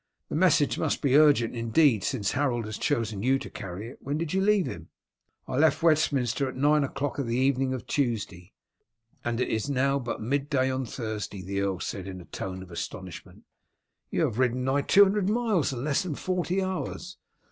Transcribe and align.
"The 0.29 0.35
message 0.35 0.79
must 0.79 1.03
be 1.03 1.15
urgent 1.15 1.53
indeed 1.55 2.03
since 2.03 2.31
Harold 2.31 2.65
has 2.65 2.79
chosen 2.79 3.21
you 3.21 3.37
to 3.37 3.51
carry 3.51 3.87
it. 3.89 3.99
When 4.01 4.17
did 4.17 4.33
you 4.33 4.41
leave 4.41 4.65
him?" 4.65 4.89
"I 5.47 5.57
left 5.57 5.83
Westminster 5.83 6.49
at 6.49 6.55
nine 6.55 6.83
o'clock 6.83 7.19
on 7.19 7.27
the 7.27 7.37
evening 7.37 7.71
of 7.71 7.85
Tuesday." 7.85 8.51
"And 9.23 9.39
it 9.39 9.49
is 9.49 9.69
now 9.69 9.99
but 9.99 10.19
mid 10.19 10.49
day 10.49 10.71
on 10.71 10.87
Thursday," 10.87 11.43
the 11.43 11.61
earl 11.61 11.79
said 11.79 12.07
in 12.07 12.19
a 12.19 12.25
tone 12.25 12.63
of 12.63 12.71
astonishment. 12.71 13.43
"You 14.09 14.21
have 14.21 14.39
ridden 14.39 14.63
nigh 14.63 14.81
two 14.81 15.03
hundred 15.03 15.29
miles 15.29 15.71
in 15.71 15.83
less 15.83 16.01
than 16.01 16.15
forty 16.15 16.63
hours." 16.63 17.17